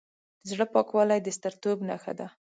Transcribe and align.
د 0.41 0.43
زړه 0.49 0.65
پاکوالی 0.73 1.19
د 1.23 1.27
سترتوب 1.37 1.77
نښه 1.89 2.13
ده. 2.19 2.27